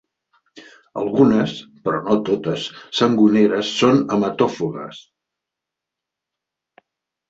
Algunes, 1.01 1.53
però 1.83 1.99
no 2.09 2.17
totes, 2.31 2.65
sangoneres 3.03 3.73
són 3.85 4.03
hematòfagues. 4.19 5.07